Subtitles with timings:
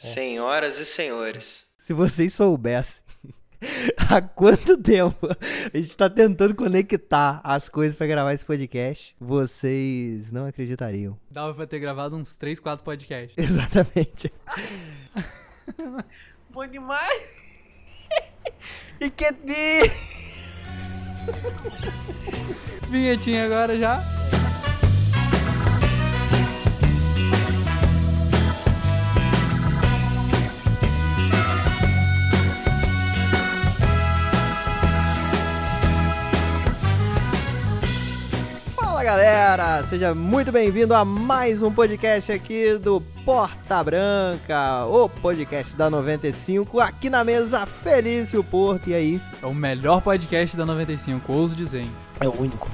[0.00, 1.62] Senhoras e senhores.
[1.76, 3.02] Se vocês soubessem
[4.08, 5.28] há quanto tempo
[5.72, 11.18] a gente tá tentando conectar as coisas pra gravar esse podcast, vocês não acreditariam.
[11.30, 13.36] Dava pra ter gravado uns 3, 4 podcasts.
[13.36, 14.32] Exatamente.
[16.48, 17.60] Bom demais.
[19.02, 19.90] It can't be.
[22.88, 24.02] Vinhetinha agora já.
[39.10, 45.90] Galera, seja muito bem-vindo a mais um podcast aqui do Porta Branca, o podcast da
[45.90, 49.20] 95, aqui na mesa Felício Porto, e aí?
[49.42, 51.80] É o melhor podcast da 95, ouso dizer.
[51.80, 51.90] hein?
[52.20, 52.70] É o único.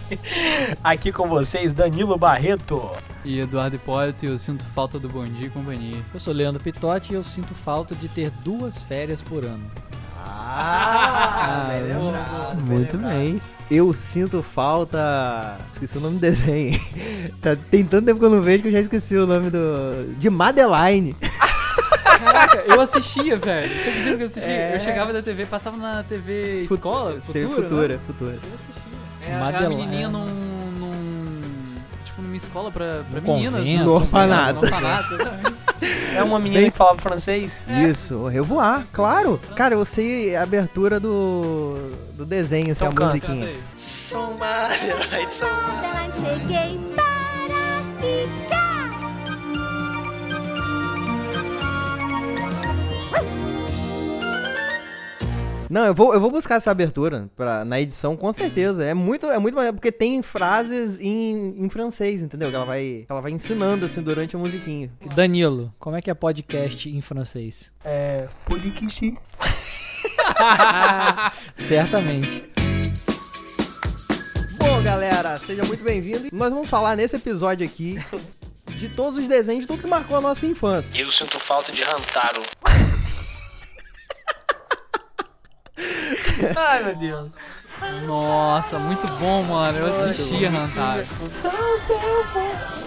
[0.82, 2.90] Aqui com vocês, Danilo Barreto.
[3.22, 5.98] E Eduardo Hipólito, e eu sinto falta do Bom Dia e Companhia.
[6.14, 9.70] Eu sou Leandro Pitotti e eu sinto falta de ter duas férias por ano.
[10.16, 13.42] Ah, bem lembrado, Muito bem.
[13.70, 15.58] Eu sinto falta.
[15.72, 16.80] Esqueci o nome do desenho.
[17.40, 20.14] Tá- tem tanto tempo que eu não vejo que eu já esqueci o nome do.
[20.18, 21.14] De Madeline.
[22.22, 23.68] Caraca, eu assistia, velho.
[23.72, 24.52] Você acredita que eu assistia?
[24.52, 24.74] É.
[24.76, 28.00] Eu chegava da TV, passava na TV Fut- escola, Teve futura, futura, né?
[28.06, 28.32] futura.
[28.32, 28.82] Eu assistia.
[29.26, 29.76] É, a- a Madeline.
[29.76, 31.42] menininha num, num...
[32.04, 33.52] Tipo, numa escola pra, pra No meninas.
[33.60, 33.78] convento.
[33.78, 33.84] né?
[33.84, 34.54] No orfanato.
[34.54, 35.59] No orfanato, exatamente.
[36.14, 37.64] É uma menina Bem- que falava francês.
[37.90, 39.40] Isso, o Revoar, claro.
[39.56, 41.76] Cara, eu sei a abertura do,
[42.14, 43.46] do desenho, assim, Então a canta, musiquinha.
[43.46, 43.60] Canta aí.
[43.76, 45.26] Sou Madeline,
[55.70, 58.84] Não, eu vou, eu vou buscar essa abertura pra, na edição, com certeza.
[58.84, 62.50] É muito, é muito maneiro, porque tem frases em, em francês, entendeu?
[62.50, 64.90] Que ela vai, ela vai ensinando, assim, durante a musiquinha.
[65.14, 67.72] Danilo, como é que é podcast em francês?
[67.84, 68.26] É.
[68.46, 69.16] Poliquichi.
[71.54, 72.50] Certamente.
[74.58, 76.30] Bom, galera, seja muito bem-vindo.
[76.32, 77.96] Nós vamos falar nesse episódio aqui
[78.80, 80.90] de todos os desenhos, de tudo que marcou a nossa infância.
[80.98, 82.42] Eu sinto falta de Rantaro.
[86.56, 87.28] Ai, meu Deus.
[88.06, 89.78] Nossa, muito bom, mano.
[89.78, 91.06] Eu assistia Hantaro.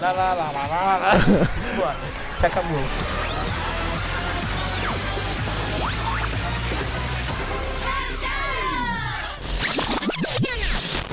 [0.00, 1.12] Lá, lá, lá, lá, lá, lá.
[1.76, 1.96] Bora.
[2.42, 2.84] Acabou.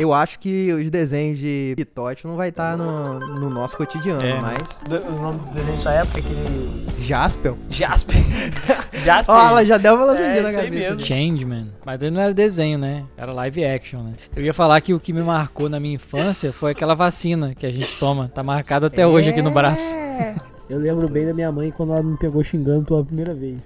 [0.02, 4.40] Eu acho que os desenhos de Pitote não vai estar no, no nosso cotidiano, É.
[4.42, 4.58] mas...
[4.88, 6.86] Do- O nome do desenho dessa época é aquele.
[7.02, 7.58] Jaspel.
[7.70, 8.18] Jasper.
[9.04, 9.36] Jasper.
[9.36, 10.70] Ó, ela já deu uma lançadinha É, na cabeça.
[10.96, 11.00] mesmo.
[11.06, 11.68] Changeman.
[11.86, 13.04] Mas ele não era desenho, né?
[13.18, 14.14] Era live action, né?
[14.36, 17.66] Eu ia falar que o que me marcou na minha infância foi aquela vacina que
[17.66, 18.30] a gente toma.
[18.34, 19.96] Tá marcada até hoje aqui no braço.
[19.96, 20.36] É.
[20.70, 23.62] Eu lembro bem da minha mãe quando ela me pegou xingando pela primeira vez.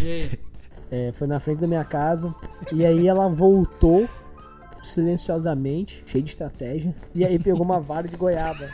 [0.00, 0.30] E aí?
[0.92, 2.34] É, foi na frente da minha casa.
[2.72, 4.08] E aí ela voltou
[4.82, 6.94] silenciosamente, cheia de estratégia.
[7.14, 8.68] E aí pegou uma vara de goiaba.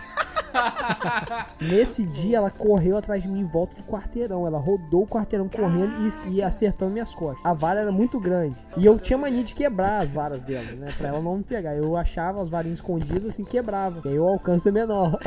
[1.60, 4.46] Nesse dia ela correu atrás de mim em volta do quarteirão.
[4.46, 5.92] Ela rodou o quarteirão correndo
[6.26, 7.44] e, e acertando minhas costas.
[7.44, 8.56] A vara era muito grande.
[8.76, 10.92] E eu tinha mania de quebrar as varas dela, né?
[10.96, 11.74] Pra ela não me pegar.
[11.74, 14.00] Eu achava as varinhas escondidas assim, quebrava.
[14.04, 15.18] E aí o alcance é menor.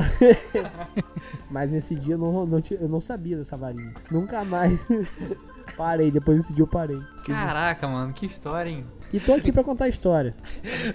[1.49, 3.93] Mas nesse dia eu não, não eu não sabia dessa varinha.
[4.09, 4.79] Nunca mais
[5.77, 6.11] parei.
[6.11, 6.99] Depois desse dia eu parei.
[7.25, 8.85] Caraca, mano, que história, hein?
[9.13, 10.35] E tô aqui pra contar a história.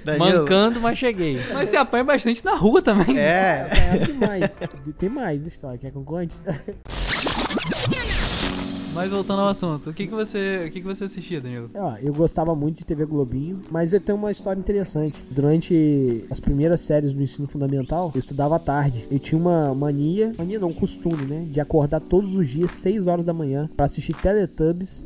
[0.04, 1.38] Danilo, Mancando, mas cheguei.
[1.52, 3.18] Mas você apanha bastante na rua também.
[3.18, 3.68] É.
[3.70, 4.52] É, tem mais.
[4.98, 5.78] Tem mais história.
[5.78, 6.34] Quer que eu conte?
[8.94, 10.66] Mas voltando ao assunto, o que, que você.
[10.68, 11.68] O que, que você assistia, Danilo?
[11.74, 15.20] Ó, eu gostava muito de TV Globinho, mas eu tenho uma história interessante.
[15.32, 19.04] Durante as primeiras séries do ensino fundamental, eu estudava à tarde.
[19.10, 21.44] Eu tinha uma mania, mania não, costume, né?
[21.50, 25.04] De acordar todos os dias, 6 horas da manhã, pra assistir Teletubbies.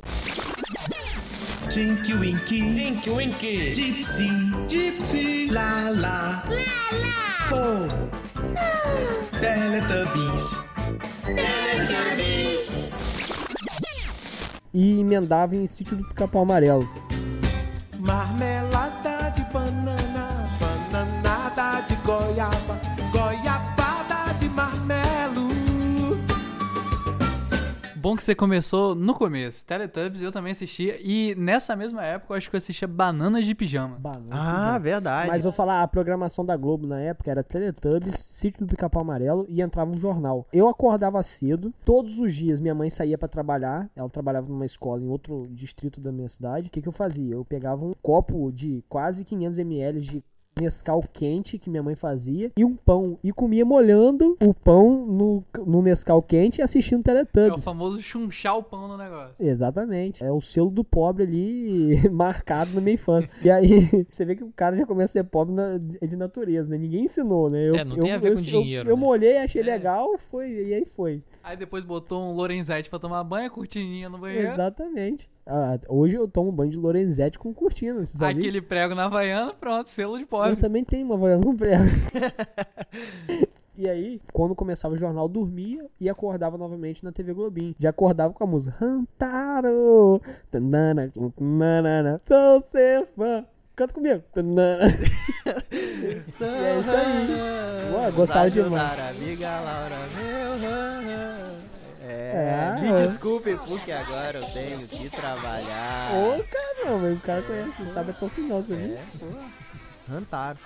[1.79, 4.29] Tinky Winky, Tinky Winky, Gypsy,
[4.67, 7.87] Gypsy, La La, La La, Oh,
[9.39, 10.59] Teletubbies,
[11.25, 12.91] Teletubbies.
[14.75, 16.89] E emendava em Sítio do Pica-Pau Amarelo.
[28.19, 29.65] Que você começou no começo.
[29.65, 30.99] Teletubbies eu também assistia.
[31.01, 33.97] E nessa mesma época eu acho que eu assistia Bananas de Pijama.
[33.99, 34.29] Banana.
[34.75, 35.31] Ah, verdade.
[35.31, 39.47] Mas vou falar, a programação da Globo na época era Teletubbies, Sítio do Pica-Pau Amarelo
[39.49, 40.47] e entrava um jornal.
[40.53, 45.01] Eu acordava cedo, todos os dias minha mãe saía pra trabalhar, ela trabalhava numa escola
[45.01, 46.67] em outro distrito da minha cidade.
[46.67, 47.35] O que, que eu fazia?
[47.35, 50.25] Eu pegava um copo de quase 500 ml de
[50.61, 53.19] Nescau quente que minha mãe fazia e um pão.
[53.23, 57.65] E comia molhando o pão no, no Nescau quente e assistindo É o Teletubbies.
[57.65, 59.35] famoso chunchar o pão no negócio.
[59.39, 60.23] Exatamente.
[60.23, 63.31] É o selo do pobre ali marcado na minha infância.
[63.43, 63.69] E aí,
[64.11, 66.79] você vê que o cara já começa a ser pobre na- de natureza, né?
[66.79, 67.69] Ninguém ensinou, né?
[67.69, 69.03] Eu, É, não tem eu- a ver eu- com eu- dinheiro, Eu, né?
[69.03, 69.65] molhei, achei É.
[69.65, 71.23] legal, foi, e aí foi.
[71.43, 74.49] Aí depois botou um Lorenzetti pra tomar banho, cortininha no banheiro.
[74.49, 75.29] Exatamente.
[75.51, 78.23] Ah, hoje eu tomo banho de Lorenzetti com cortina, você?
[78.23, 80.57] Aquele prego na Havaiana, pronto, selo de Eu pobre.
[80.57, 81.85] também tenho uma Havaiana com prego.
[83.81, 87.77] E aí, quando começava o jornal, dormia e acordava novamente na TV Globinho.
[87.79, 88.77] Já acordava com a música
[89.17, 93.47] tanana, tanana, sou seu fã.
[93.77, 94.21] Canta comigo.
[94.35, 94.85] Tanana.
[95.73, 97.95] E é isso aí.
[97.95, 98.99] Ué, gostava demais.
[99.11, 101.38] Amiga Laura, meu.
[102.29, 102.95] É, É, me ó.
[102.95, 106.11] desculpe porque agora eu tenho que trabalhar.
[106.15, 108.77] Ô, caramba, o cara conhece, não sabe até o final, viu?
[108.77, 109.03] É.
[110.09, 110.59] Rantaro.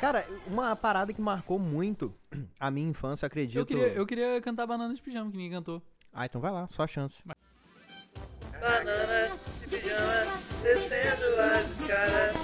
[0.00, 2.14] Cara, uma parada que marcou muito
[2.60, 3.58] a minha infância, eu acredito.
[3.58, 5.82] Eu queria, eu queria cantar Banana de Pijama, que ninguém cantou.
[6.12, 7.22] Ah, então vai lá, só a chance.
[10.92, 12.35] É, pô,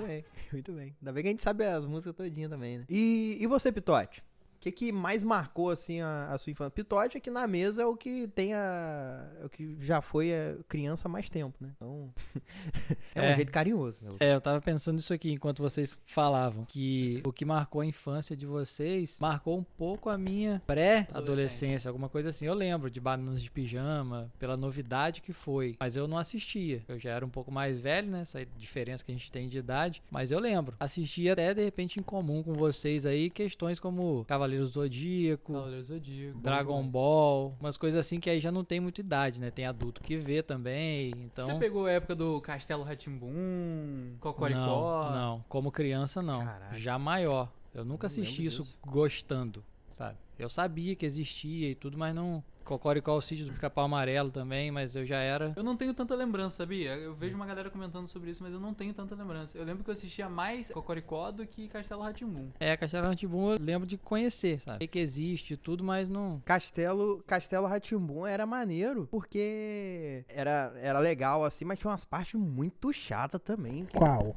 [0.00, 0.96] muito bem, muito bem.
[1.00, 2.84] Ainda bem que a gente sabe as músicas todinha também, né?
[2.88, 4.22] E, e você, Pitote?
[4.62, 6.70] O que, que mais marcou, assim, a, a sua infância?
[6.70, 9.28] Pitote aqui na mesa é o que tem a...
[9.40, 11.70] É o que já foi a criança há mais tempo, né?
[11.76, 12.14] Então,
[13.12, 13.34] é, um É.
[13.34, 14.04] jeito carinhoso.
[14.04, 14.10] né?
[14.20, 16.64] É, eu tava pensando isso aqui enquanto vocês falavam.
[16.64, 22.08] Que o que marcou a infância de vocês marcou um pouco a minha pré-adolescência, alguma
[22.08, 22.46] coisa assim.
[22.46, 25.74] Eu lembro de Bananas de Pijama, pela novidade que foi.
[25.80, 26.82] Mas eu não assistia.
[26.86, 28.20] Eu já era um pouco mais velho, né?
[28.20, 30.00] Essa diferença que a gente tem de idade.
[30.08, 30.76] Mas eu lembro.
[30.78, 35.52] Assistia até de repente em comum com vocês aí questões como Cavaleiros do Zodíaco.
[35.52, 36.38] Cavaleiro Zodíaco.
[36.40, 39.50] Dragon Ball, umas coisas assim que aí já não tem muita idade, né?
[39.50, 41.46] Tem adulto que vê também, então...
[41.46, 45.10] Você pegou a época do Castelo Ratimbum, Cocoricó?
[45.10, 45.44] Não, não.
[45.48, 46.44] Como criança, não.
[46.44, 46.78] Caraca.
[46.78, 47.52] Já maior.
[47.74, 48.78] Eu nunca assisti isso disso.
[48.86, 50.18] gostando, sabe?
[50.38, 52.44] Eu sabia que existia e tudo, mas não...
[52.64, 55.52] Cocoricó, o sítio do Pica-Pau Amarelo também, mas eu já era...
[55.56, 56.96] Eu não tenho tanta lembrança, sabia?
[56.96, 59.58] Eu vejo uma galera comentando sobre isso, mas eu não tenho tanta lembrança.
[59.58, 62.48] Eu lembro que eu assistia mais Cocoricó do que Castelo Ratimbum.
[62.58, 64.78] É, Castelo Rá-Tim-Bum eu lembro de conhecer, sabe?
[64.78, 66.40] Sei que existe e tudo, mas não...
[66.44, 72.92] Castelo, Castelo Ratimbum era maneiro, porque era, era legal assim, mas tinha umas partes muito
[72.92, 73.86] chatas também.
[73.92, 74.34] Qual?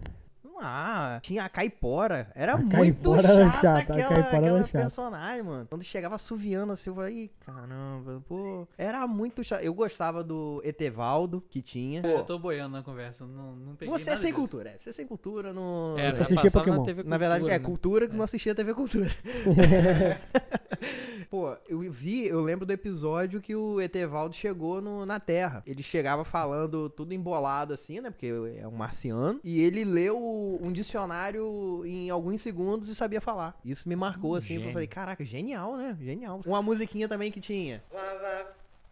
[0.62, 2.32] Ah, tinha a Caipora.
[2.34, 4.80] Era A muito Caipora era chata, chata, aquela, aquela chata.
[4.80, 5.66] personagem, mano.
[5.70, 8.68] Quando chegava assoviando assim, eu falei, "Ih, caramba, pô.
[8.78, 9.62] Era muito chato.
[9.62, 12.02] Eu gostava do Etevaldo, que tinha.
[12.06, 14.40] Eu tô boiando na conversa, não, não peguei Você é sem disso.
[14.40, 14.78] cultura, é.
[14.78, 15.96] Você é sem cultura, não.
[15.98, 16.78] É, Você já assistia passava Pokémon?
[16.80, 17.66] na TV Na verdade, Cultura, é né?
[17.66, 19.12] cultura que não assistia TV Cultura.
[21.30, 25.64] Pô, eu vi, eu lembro do episódio que o Etevaldo chegou no- na Terra.
[25.66, 28.10] Ele chegava falando tudo embolado assim, né?
[28.10, 28.28] Porque
[28.58, 29.40] é um marciano.
[29.44, 30.18] E ele leu
[30.62, 33.58] um dicionário em alguns segundos e sabia falar.
[33.66, 34.56] Isso me marcou, assim.
[34.56, 35.98] Eu falei, caraca, genial, né?
[36.02, 36.42] Genial.
[36.46, 37.84] Uma musiquinha também que tinha.
[37.92, 38.48] Lava,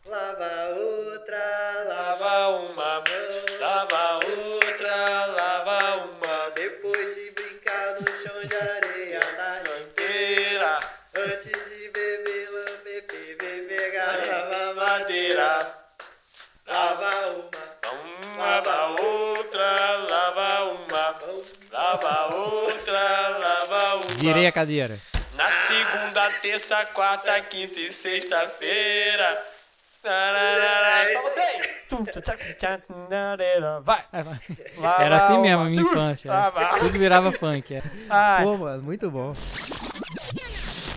[0.06, 2.93] lava outra, lava uma
[24.28, 25.00] Virei a cadeira.
[25.36, 29.44] Na segunda, terça, quarta, quinta e sexta-feira.
[30.02, 31.14] Tararara.
[31.14, 31.76] Só vocês!
[33.82, 34.04] Vai!
[35.06, 36.30] Era assim mesmo a minha infância.
[36.32, 36.80] é.
[36.80, 37.74] Tudo virava funk.
[37.76, 37.82] É.
[38.44, 39.34] Pô, mano, muito bom.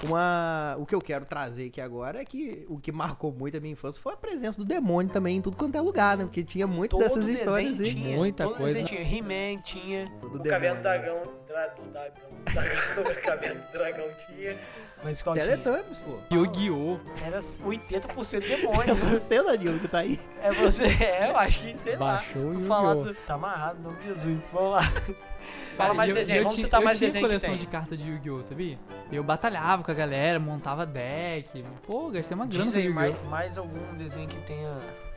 [0.03, 3.61] Uma, o que eu quero trazer aqui agora é que o que marcou muito a
[3.61, 6.25] minha infância foi a presença do demônio também em tudo quanto é lugar, né?
[6.25, 7.93] Porque tinha muito todo dessas histórias aí.
[7.95, 8.83] tinha, Muita todo coisa.
[8.85, 9.01] tinha.
[9.03, 10.05] He-Man tinha.
[10.21, 10.99] Do O demônio, caverna do né?
[10.99, 14.57] dragão, dra, do dragão, dragão, caverna do dragão tinha.
[15.03, 15.47] Mas qual tinha?
[15.47, 16.19] Teletubbies, pô.
[16.33, 16.99] Yu-Gi-Oh!
[17.25, 18.95] Era 80% É demônio.
[18.97, 20.21] você, Danilo, que tá aí.
[20.43, 22.49] É você, é, eu acho que, sei Baixou lá.
[22.53, 22.69] Yu-Gi-Oh!
[22.69, 24.39] falar do- Tá amarrado, não Jesus.
[24.53, 24.83] Vamos lá.
[25.77, 27.59] Fala mais eu- desenho, eu vamos tinha- citar eu mais tinha desenho que coleção tem.
[27.59, 28.79] de carta de Yu-Gi-Oh, sabia?
[29.13, 31.65] Eu batalhava com a galera, montava deck.
[31.87, 34.77] Pô, gastei uma grana Diz aí mais, mais algum desenho que tenha.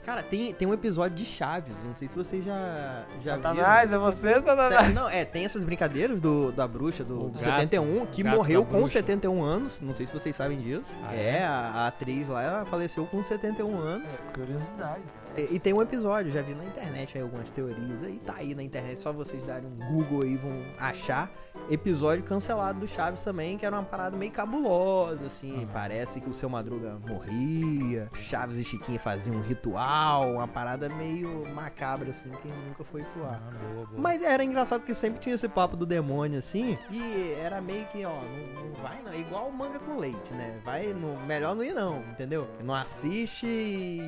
[0.10, 3.98] Cara, tem, tem um episódio de Chaves, não sei se vocês já, já Satanás, é
[4.00, 4.42] você, viram.
[4.42, 4.92] Satanás?
[4.96, 8.80] Não, é, tem essas brincadeiras do, da bruxa do, do gato- 71, que morreu com
[8.80, 8.94] bruxa.
[8.94, 10.98] 71 anos, não sei se vocês sabem disso.
[11.04, 11.44] Ah, é, é?
[11.44, 14.16] A, a atriz lá, ela faleceu com 71 anos.
[14.16, 15.04] É, curiosidade.
[15.52, 18.64] E, tem um episódio, já vi na internet aí algumas teorias, aí tá aí na
[18.64, 21.32] internet, só vocês darem um Google aí vão achar.
[21.70, 25.68] Episódio cancelado do Chaves também, que era uma parada meio cabulosa, assim.
[25.72, 31.46] Parece que o seu Madruga morria, Chaves e Chiquinha faziam um ritual, uma parada meio
[31.54, 33.40] macabra, assim, que nunca foi pro ar.
[33.40, 34.02] boa, boa.
[34.02, 38.04] Mas era engraçado que sempre tinha esse papo do demônio, assim, e era meio que,
[38.04, 40.60] ó, não, não vai não, igual manga com leite, né?
[40.64, 42.48] Vai, no, melhor não ir não, entendeu?
[42.64, 44.02] Não assiste e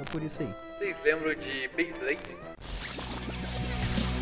[0.00, 0.54] é por isso aí.
[0.82, 2.36] Vocês lembram de Beyblade?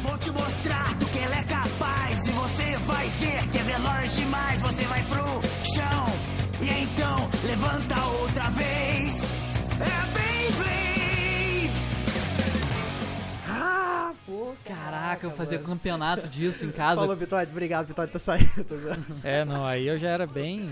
[0.02, 4.14] Vou te mostrar do que ela é capaz E você vai ver que é veloz
[4.14, 6.29] demais Você vai pro chão
[14.90, 17.16] Caraca, eu fazia campeonato disso em Falou, casa.
[17.16, 18.50] Vitória, obrigado, Vitória tá saindo.
[18.68, 19.06] zoando.
[19.24, 20.70] É, não, aí eu já era bem.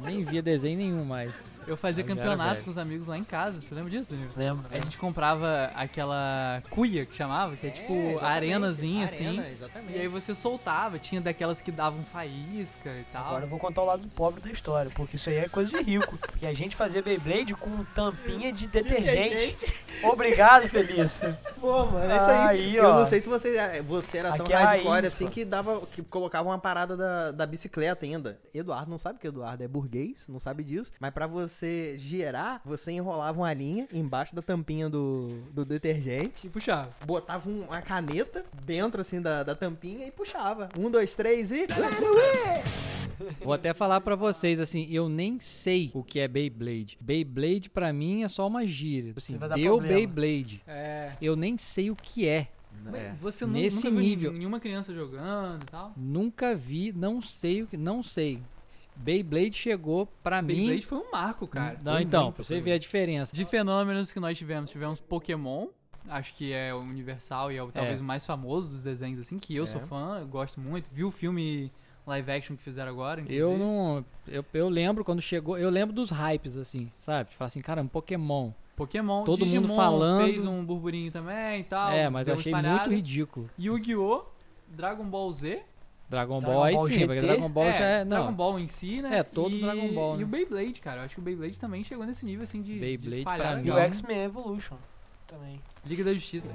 [0.00, 1.32] nem via desenho nenhum mais.
[1.66, 3.60] Eu fazia era campeonato com os amigos lá em casa.
[3.60, 4.30] Você lembra disso, Danilo?
[4.36, 4.66] Lembro.
[4.70, 9.52] A gente comprava aquela cuia que chamava, que é tipo exatamente, a arenazinha arena, assim.
[9.52, 9.96] exatamente.
[9.96, 13.26] E aí você soltava, tinha daquelas que davam faísca e tal.
[13.26, 15.82] Agora eu vou contar o lado pobre da história, porque isso aí é coisa de
[15.82, 16.16] rico.
[16.18, 19.66] Porque a gente fazia Beyblade com tampinha de detergente.
[20.04, 21.36] Obrigado, Felício.
[21.60, 22.38] Pô, mano, é isso aí.
[22.48, 22.98] Aí, eu ó.
[23.00, 25.30] não sei se você, você era tão Aqui é hardcore raiz, assim pô.
[25.30, 25.80] que dava.
[25.86, 28.38] que colocava uma parada da, da bicicleta ainda.
[28.54, 30.92] Eduardo não sabe que Eduardo é burguês, não sabe disso.
[30.98, 36.46] Mas pra você girar, você enrolava uma linha embaixo da tampinha do, do detergente.
[36.46, 36.90] E puxava.
[37.04, 40.68] Botava um- uma caneta dentro assim da, da tampinha e puxava.
[40.78, 41.66] Um, dois, três e.
[43.42, 46.96] Vou até falar pra vocês, assim, eu nem sei o que é Beyblade.
[47.00, 49.12] Beyblade pra mim é só uma gíria.
[49.16, 49.80] Assim, deu problema.
[49.80, 50.62] Beyblade.
[50.66, 51.12] É.
[51.20, 52.48] Eu nem sei o que é.
[52.94, 53.12] É.
[53.20, 54.32] Você Nesse nunca viu nível.
[54.32, 55.92] nenhuma criança jogando e tal?
[55.96, 57.76] Nunca vi, não sei o que.
[57.76, 58.40] Não sei.
[58.96, 60.82] Beyblade chegou pra Beyblade mim.
[60.82, 61.78] foi um marco, cara.
[61.82, 63.34] Não, Foi então, pra você ver a diferença.
[63.34, 65.68] De fenômenos que nós tivemos, tivemos Pokémon,
[66.08, 69.38] acho que é o universal e é o, talvez o mais famoso dos desenhos, assim,
[69.38, 69.66] que eu É.
[69.66, 70.90] sou fã, eu gosto muito.
[70.92, 71.70] Vi o filme
[72.06, 73.58] live action que fizeram agora, Eu inclusive.
[73.58, 74.04] não.
[74.26, 75.56] Eu, eu lembro quando chegou.
[75.58, 77.30] Eu lembro dos hypes, assim, sabe?
[77.30, 78.50] De falar assim, caramba, Pokémon.
[78.76, 80.24] Pokémon, todo mundo Digimon falando.
[80.24, 81.90] fez um burburinho também e tal.
[81.92, 82.78] é, mas eu achei espalhada.
[82.80, 83.50] muito ridículo.
[83.58, 84.24] Yu-Gi-Oh!
[84.68, 85.62] Dragon Ball Z.
[86.08, 87.06] Dragon, Dragon Ball aí Ball sim, GT?
[87.06, 88.04] porque Dragon Ball é, já é.
[88.04, 89.18] Não, Dragon Ball em si, né?
[89.18, 90.24] É, todo e, Dragon Ball, E né?
[90.24, 91.00] o Beyblade, cara.
[91.02, 93.60] Eu acho que o Beyblade também chegou nesse nível, assim, de, de Beyblade, espalhar pra
[93.60, 93.88] E mim, o legal.
[93.88, 94.76] X-Men Evolution
[95.28, 95.60] também.
[95.86, 96.52] Liga da Justiça.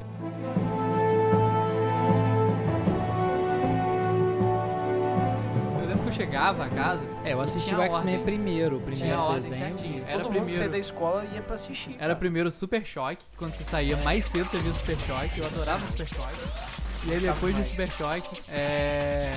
[6.15, 9.41] Chegava a casa, É, eu assisti Tinha o X-Men primeiro, o tinha primeiro a ordem
[9.41, 9.77] desenho.
[9.77, 10.03] certinho.
[10.07, 11.91] Era Todo mundo saía primeiro, da escola e ia pra assistir.
[11.91, 12.15] era cara.
[12.15, 16.07] primeiro Super Choque, quando você saía mais cedo você via Super Choque, eu adorava Super
[16.07, 16.35] Choque.
[17.07, 19.31] E aí depois do Super Choque, é...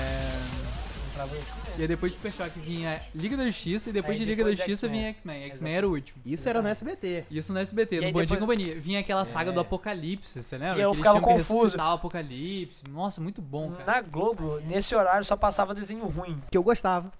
[1.76, 4.44] E aí depois do Super Choque vinha Liga da Justiça e depois Aí de Liga
[4.44, 5.00] da depois Justiça X-Men.
[5.00, 5.42] vinha X-Men.
[5.44, 6.20] X-Men era o último.
[6.24, 7.24] Isso era no SBT.
[7.30, 8.80] Isso no SBT, E no Bom Dia e depois- Companhia.
[8.80, 10.78] Vinha aquela saga do Apocalipse, você lembra?
[10.78, 11.58] E eu Que eles ficava tinham que confuso.
[11.62, 12.82] ressuscitar o Apocalipse.
[12.90, 13.84] Nossa, muito bom, cara.
[13.84, 16.40] Na Globo, nesse horário, só passava desenho ruim.
[16.50, 17.10] Que eu gostava.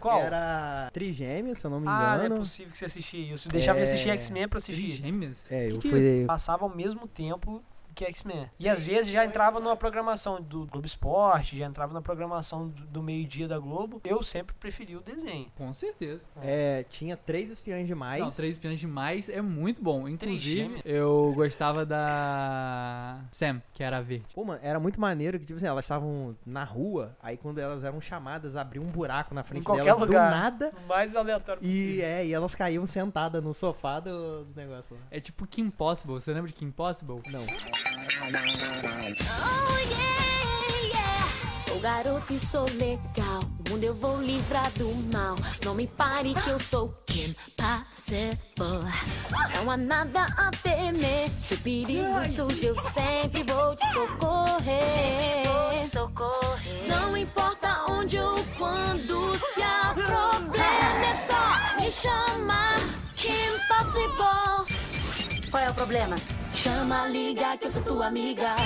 [0.00, 0.20] Qual?
[0.20, 2.36] Era Trigêmeos, se eu não me Ah, não é engano.
[2.40, 3.48] possível que você assistia isso.
[3.48, 3.82] Deixava É.
[3.82, 4.88] de assistir X-Men pra assistir.
[4.88, 5.50] gêmeas?
[5.50, 6.24] É, Que eu que é fui.
[6.26, 7.62] Passava ao mesmo tempo
[7.98, 8.48] que X-Men.
[8.58, 12.86] E às vezes já entrava numa programação do Globo Esporte, já entrava na programação do,
[12.86, 14.00] do meio-dia da Globo.
[14.04, 15.50] Eu sempre preferi o desenho.
[15.56, 16.24] Com certeza.
[16.40, 18.22] É, tinha três espiões demais.
[18.22, 20.08] Não, Três Espiões Demais é muito bom.
[20.08, 20.18] Inclusive,
[20.78, 20.82] Trigêmeos.
[20.84, 24.26] eu gostava da Sam, que era a verde.
[24.34, 27.82] Pô, mano, era muito maneiro que, tipo assim, elas estavam na rua, aí quando elas
[27.84, 30.30] eram chamadas, abriu um buraco na frente qualquer delas lugar.
[30.30, 30.72] do nada.
[30.84, 32.04] O mais aleatório E, possível.
[32.06, 35.02] é, e elas caíam sentadas no sofá do, do negócio lá.
[35.10, 36.14] É tipo Kim Possible.
[36.14, 37.20] Você lembra de Kim Possible?
[37.30, 37.87] Não.
[38.00, 41.26] Oh yeah, yeah.
[41.66, 43.40] Sou garoto e sou legal.
[43.42, 45.34] O mundo eu vou livrar do mal.
[45.64, 48.86] Não me pare que eu sou Kim Possible.
[49.56, 51.28] Não há nada a temer.
[51.40, 55.44] Se o perigo surge, eu sempre vou te socorrer.
[55.90, 56.86] socorrer.
[56.86, 62.76] Não importa onde ou quando, se há problema, é só me chamar
[63.16, 65.50] Kim Possible.
[65.50, 66.37] Qual é o problema?
[66.58, 68.56] Chama, liga que eu sou tua amiga.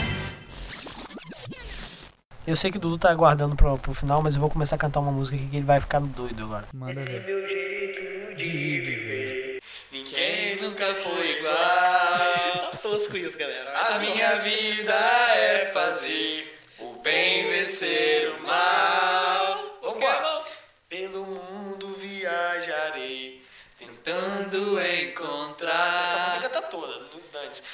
[2.47, 4.79] Eu sei que o Dudu tá aguardando pro, pro final, mas eu vou começar a
[4.79, 6.67] cantar uma música aqui que ele vai ficar doido agora.
[6.73, 7.23] Manda ver.
[7.27, 9.63] meu jeito de viver.
[9.93, 11.55] Ninguém nunca foi igual.
[11.55, 13.95] Tá tosco isso, galera.
[13.95, 19.57] A minha vida é fazer o bem vencer o mal.
[19.83, 20.45] Pokémon!
[20.89, 23.43] Pelo mundo viajarei,
[23.79, 26.05] tentando encontrar.
[26.05, 27.22] Essa música tá toda, do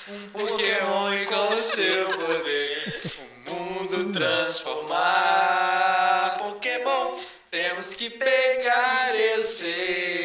[0.08, 3.02] Um Pokémon com o seu poder,
[3.46, 6.36] o mundo transformar.
[6.38, 7.18] Pokémon,
[7.50, 10.17] temos que pegar, eu sei.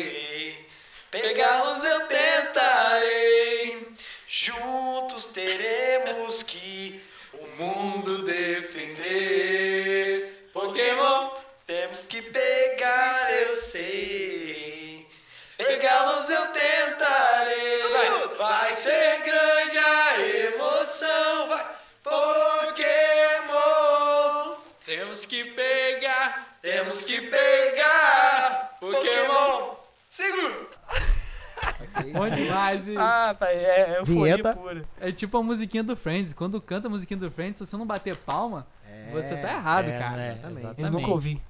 [18.54, 20.20] Vai ser grande a
[20.52, 21.66] emoção, vai.
[22.04, 22.84] Pokémon.
[24.86, 28.78] Temos que pegar, temos que pegar.
[28.80, 29.74] Pokémon.
[30.08, 30.70] Seguro.
[32.14, 33.00] Bom demais, bicho.
[33.00, 34.86] Ah, pai, é, é euforia pura.
[35.02, 36.32] É tipo a musiquinha do Friends.
[36.32, 39.90] Quando canta a musiquinha do Friends, se você não bater palma, é, você tá errado,
[39.90, 40.22] é, cara.
[40.22, 40.82] É, exatamente.
[40.84, 41.42] Eu nunca ouvi.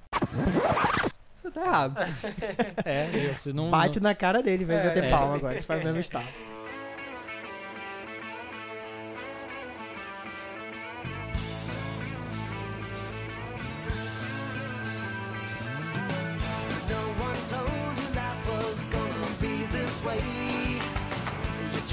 [1.42, 1.96] Você tá errado.
[2.82, 4.08] é, você não, Bate não...
[4.08, 5.10] na cara dele, vai é, bater é.
[5.10, 5.62] palma agora.
[5.62, 6.53] Faz o mesmo estado.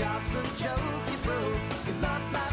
[0.02, 0.80] Job's a joke,
[1.12, 2.02] you broke.
[2.02, 2.50] Love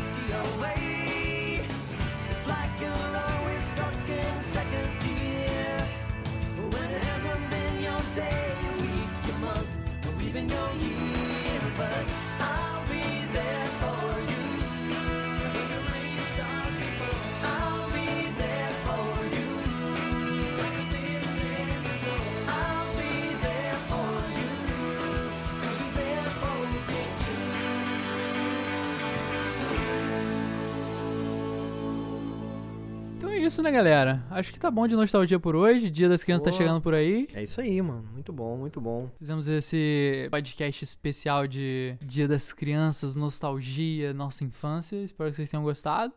[33.48, 34.22] isso, né, galera?
[34.30, 35.88] Acho que tá bom de nostalgia por hoje.
[35.88, 36.62] Dia das Crianças tá Boa.
[36.62, 37.26] chegando por aí.
[37.32, 38.06] É isso aí, mano.
[38.12, 39.10] Muito bom, muito bom.
[39.18, 44.96] Fizemos esse podcast especial de Dia das Crianças, nostalgia, nossa infância.
[44.96, 46.12] Espero que vocês tenham gostado.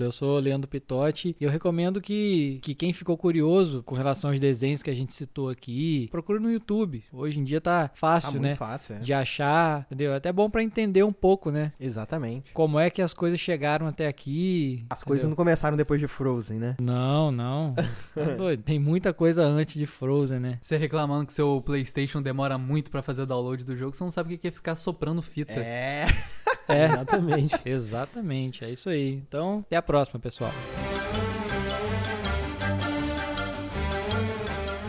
[0.00, 4.30] Eu sou o Leandro Pitotti e eu recomendo que, que quem ficou curioso com relação
[4.30, 7.04] aos desenhos que a gente citou aqui, procure no YouTube.
[7.12, 8.56] Hoje em dia tá Tá fácil, muito né?
[8.56, 8.98] fácil, é.
[8.98, 10.12] De achar, entendeu?
[10.12, 11.70] É até bom pra entender um pouco, né?
[11.78, 12.52] Exatamente.
[12.52, 14.84] Como é que as coisas chegaram até aqui.
[14.90, 15.30] As coisas entendeu?
[15.30, 16.74] não começaram depois de Frozen, né?
[16.80, 17.74] Não, não.
[18.16, 18.64] Tá doido.
[18.64, 20.58] Tem muita coisa antes de Frozen, né?
[20.60, 24.10] Você reclamando que seu PlayStation demora muito pra fazer o download do jogo, você não
[24.10, 25.52] sabe o que é ficar soprando fita.
[25.52, 26.06] É.
[26.68, 27.60] É, Exatamente.
[27.64, 28.64] exatamente.
[28.64, 29.14] É isso aí.
[29.14, 30.52] Então, até a próxima, pessoal.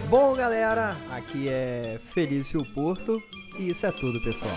[0.09, 3.21] Bom, galera, aqui é Felício Porto
[3.59, 4.51] e isso é tudo, pessoal.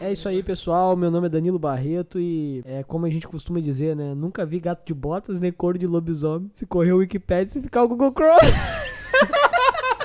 [0.00, 0.96] É isso aí, pessoal.
[0.96, 4.14] Meu nome é Danilo Barreto e é como a gente costuma dizer, né?
[4.14, 6.50] Nunca vi gato de botas nem couro de lobisomem.
[6.54, 8.52] Se correr o Wikipedia, se ficar o Google Chrome.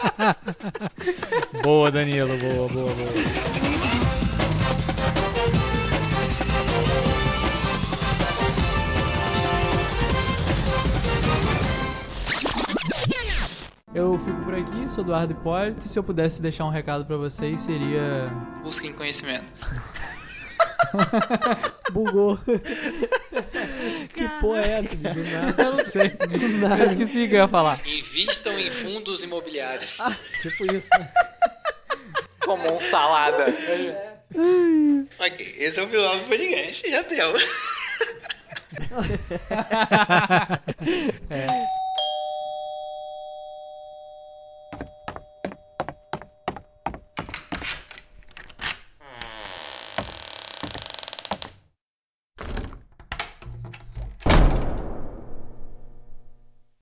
[1.64, 2.38] Boa, Danilo.
[2.38, 3.10] Boa, boa, boa.
[13.94, 15.86] Eu fico por aqui, sou Eduardo Hipólito.
[15.86, 18.26] E se eu pudesse deixar um recado pra vocês, seria.
[18.64, 19.46] Busquem conhecimento.
[21.94, 22.40] Bugou.
[24.44, 24.96] porra é essa?
[24.96, 25.64] Do nada.
[25.64, 26.10] Eu não sei.
[26.10, 26.84] Do Eu nada.
[26.86, 27.80] esqueci o que eu ia falar.
[27.88, 29.98] Invistam em fundos imobiliários.
[30.42, 30.90] Tipo isso.
[32.46, 33.46] Como um salada.
[35.20, 37.34] Ok, esse é o final do podcast, já deu.
[41.30, 41.48] É.